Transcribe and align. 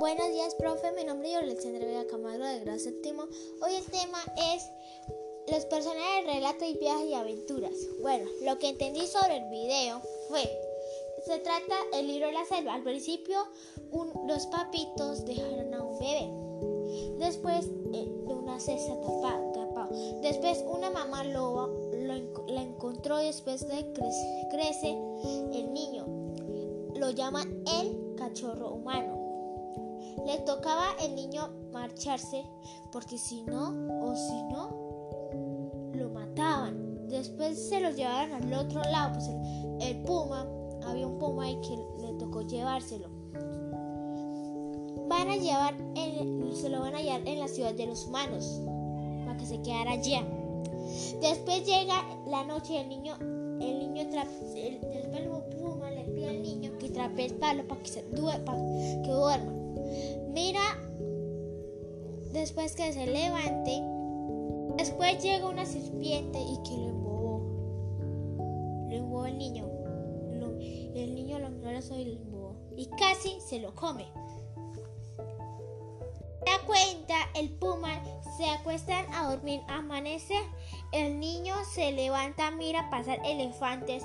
Buenos 0.00 0.30
días, 0.32 0.54
profe. 0.54 0.92
Mi 0.92 1.04
nombre 1.04 1.30
es 1.30 1.36
Alexandra 1.36 1.84
Vega 1.84 2.06
Camargo 2.06 2.42
de 2.42 2.60
grado 2.60 2.78
séptimo. 2.78 3.24
Hoy 3.60 3.74
el 3.74 3.84
tema 3.84 4.16
es 4.54 4.66
los 5.46 5.66
personajes 5.66 6.24
de 6.24 6.32
relato 6.32 6.64
y 6.64 6.72
viajes 6.78 7.04
y 7.04 7.12
aventuras. 7.12 7.74
Bueno, 8.00 8.24
lo 8.42 8.58
que 8.58 8.70
entendí 8.70 9.06
sobre 9.06 9.36
el 9.36 9.50
video 9.50 10.00
fue 10.30 10.40
se 11.26 11.38
trata 11.40 11.74
el 11.92 12.06
libro 12.06 12.28
de 12.28 12.32
la 12.32 12.46
selva. 12.46 12.76
Al 12.76 12.82
principio, 12.82 13.40
los 14.26 14.46
papitos 14.46 15.26
dejaron 15.26 15.74
a 15.74 15.82
un 15.84 15.98
bebé. 15.98 17.18
Después, 17.18 17.66
eh, 17.92 18.08
de 18.26 18.32
una 18.32 18.58
cesta 18.58 18.98
tapada. 19.02 19.90
Después, 20.22 20.64
una 20.66 20.88
mamá 20.88 21.24
loba 21.24 21.66
lo, 21.66 22.46
la 22.46 22.62
encontró 22.62 23.18
después 23.18 23.68
de 23.68 23.92
crece, 23.92 24.48
crece 24.50 24.98
el 25.52 25.74
niño. 25.74 26.06
Lo 26.94 27.10
llaman 27.10 27.62
el 27.78 28.14
cachorro 28.16 28.70
humano. 28.70 29.19
Le 30.26 30.38
tocaba 30.40 30.86
el 31.02 31.14
niño 31.14 31.50
marcharse 31.72 32.44
porque 32.92 33.18
si 33.18 33.42
no 33.42 33.70
o 34.02 34.14
si 34.14 34.42
no 34.44 34.80
lo 35.94 36.10
mataban. 36.10 37.08
Después 37.08 37.68
se 37.68 37.80
los 37.80 37.96
llevaron 37.96 38.32
al 38.34 38.52
otro 38.54 38.82
lado, 38.84 39.14
pues 39.14 39.28
el, 39.80 40.02
puma, 40.02 40.46
había 40.86 41.06
un 41.06 41.18
puma 41.18 41.44
ahí 41.44 41.60
que 41.60 41.76
le 42.00 42.12
tocó 42.14 42.42
llevárselo. 42.42 43.08
Van 45.08 45.28
a 45.28 45.36
llevar, 45.36 45.74
se 46.54 46.68
lo 46.68 46.80
van 46.80 46.94
a 46.94 47.02
llevar 47.02 47.26
en 47.26 47.40
la 47.40 47.48
ciudad 47.48 47.74
de 47.74 47.86
los 47.86 48.06
humanos 48.06 48.60
para 49.24 49.36
que 49.36 49.46
se 49.46 49.60
quedara 49.60 49.92
allá. 49.92 50.24
Después 51.20 51.66
llega 51.66 52.04
la 52.28 52.44
noche 52.44 52.74
y 52.74 52.76
el 52.76 52.88
niño, 52.88 53.16
el 53.60 53.78
niño 53.78 54.02
el, 54.02 54.80
el 55.14 55.28
puma 55.58 55.90
le 55.90 56.04
pide 56.04 56.28
al 56.28 56.42
niño 56.42 56.78
que 56.78 56.90
trape 56.90 57.26
el 57.26 57.34
palo 57.34 57.66
para 57.66 57.82
que 57.82 57.88
se 57.88 58.02
duerma, 58.02 58.54
que 59.04 59.10
duerma. 59.10 59.59
Mira, 60.32 60.60
después 62.32 62.76
que 62.76 62.92
se 62.92 63.06
levante, 63.06 63.82
después 64.76 65.22
llega 65.22 65.48
una 65.48 65.66
serpiente 65.66 66.38
y 66.38 66.56
que 66.62 66.76
lo 66.76 66.88
embobó. 66.88 67.40
Lo 68.88 68.96
embobó 68.96 69.26
el 69.26 69.38
niño. 69.38 69.66
el 70.94 71.14
niño 71.14 71.38
lo 71.38 71.46
abrazó 71.46 71.98
y 71.98 72.04
lo 72.04 72.12
embobó. 72.12 72.56
Y 72.76 72.86
casi 72.98 73.40
se 73.40 73.58
lo 73.58 73.74
come. 73.74 74.06
Da 76.46 76.66
cuenta, 76.66 77.16
el 77.34 77.50
puma 77.50 78.02
se 78.36 78.48
acuestan 78.48 79.04
a 79.12 79.30
dormir, 79.30 79.60
amanece, 79.68 80.34
el 80.92 81.20
niño 81.20 81.54
se 81.74 81.92
levanta, 81.92 82.50
mira 82.50 82.88
pasar 82.88 83.20
elefantes, 83.24 84.04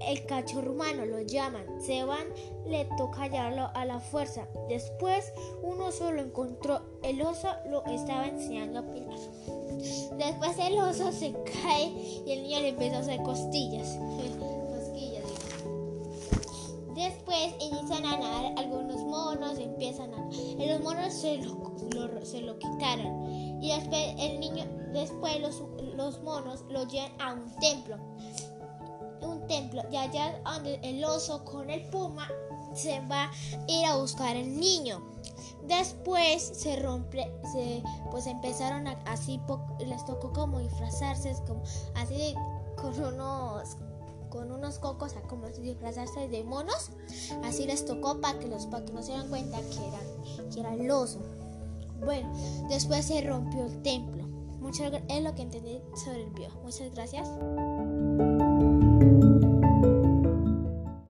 el 0.00 0.24
cachorro 0.26 0.72
humano 0.72 1.04
lo 1.04 1.20
llaman, 1.20 1.64
se 1.80 2.04
van, 2.04 2.26
le 2.66 2.86
toca 2.96 3.28
llevarlo 3.28 3.70
a 3.74 3.84
la 3.84 4.00
fuerza. 4.00 4.48
Después 4.68 5.32
un 5.62 5.80
oso 5.80 6.12
lo 6.12 6.22
encontró, 6.22 6.80
el 7.02 7.20
oso 7.22 7.48
lo 7.68 7.84
estaba 7.86 8.26
enseñando 8.26 8.80
a 8.80 8.90
pilar. 8.90 9.18
Después 10.18 10.58
el 10.58 10.78
oso 10.78 11.12
se 11.12 11.32
cae 11.62 11.86
y 12.26 12.32
el 12.32 12.42
niño 12.42 12.60
le 12.60 12.68
empezó 12.68 12.96
a 12.96 13.00
hacer 13.00 13.22
costillas. 13.22 13.98
Después 16.94 17.54
inician 17.60 18.04
a 18.04 18.18
nadar 18.18 18.52
algunos 18.58 19.02
monos, 19.04 19.58
empiezan 19.58 20.12
a 20.12 20.20
los 20.70 20.80
monos 20.82 21.12
se 21.12 21.38
lo, 21.38 22.24
se 22.24 22.40
lo 22.42 22.58
quitaron. 22.58 23.62
Y 23.62 23.68
después 23.68 24.14
el 24.18 24.40
niño, 24.40 24.64
después 24.92 25.40
los, 25.40 25.62
los 25.94 26.22
monos 26.22 26.64
lo 26.68 26.86
llevan 26.86 27.12
a 27.20 27.32
un 27.34 27.54
templo 27.56 27.96
templo 29.50 29.82
y 29.90 29.96
allá 29.96 30.40
donde 30.44 30.78
el 30.82 31.04
oso 31.04 31.44
con 31.44 31.70
el 31.70 31.82
puma 31.90 32.28
se 32.72 33.00
va 33.06 33.24
a 33.24 33.30
ir 33.66 33.84
a 33.84 33.96
buscar 33.96 34.36
el 34.36 34.58
niño. 34.58 35.02
Después 35.66 36.42
se 36.42 36.76
rompe, 36.76 37.30
se, 37.52 37.82
pues 38.10 38.26
empezaron 38.26 38.86
a, 38.86 38.92
así, 39.06 39.40
les 39.80 40.04
tocó 40.04 40.32
como 40.32 40.60
disfrazarse, 40.60 41.34
como 41.46 41.62
así 41.96 42.34
con 42.76 42.98
unos 43.02 43.76
con 44.30 44.52
unos 44.52 44.78
cocos, 44.78 45.16
a 45.16 45.22
como 45.22 45.48
disfrazarse 45.48 46.28
de 46.28 46.44
monos. 46.44 46.90
Así 47.42 47.66
les 47.66 47.84
tocó 47.84 48.20
para 48.20 48.38
que 48.38 48.46
los 48.46 48.66
para 48.66 48.84
que 48.84 48.92
no 48.92 49.02
se 49.02 49.08
dieran 49.08 49.28
cuenta 49.28 49.58
que 49.58 49.88
era, 49.88 50.50
que 50.54 50.60
era 50.60 50.74
el 50.74 50.88
oso. 50.88 51.18
Bueno, 52.04 52.32
después 52.68 53.04
se 53.06 53.20
rompió 53.22 53.66
el 53.66 53.82
templo. 53.82 54.24
Muchas, 54.60 54.92
es 55.08 55.22
lo 55.24 55.34
que 55.34 55.42
entendí 55.42 55.80
sobre 55.96 56.22
el 56.22 56.30
video. 56.30 56.50
Muchas 56.62 56.92
gracias. 56.94 57.28